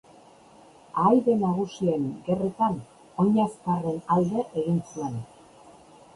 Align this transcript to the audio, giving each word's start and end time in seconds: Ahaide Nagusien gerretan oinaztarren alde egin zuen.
Ahaide 1.01 1.35
Nagusien 1.41 2.07
gerretan 2.31 2.81
oinaztarren 3.27 4.01
alde 4.17 4.49
egin 4.65 4.83
zuen. 4.91 5.23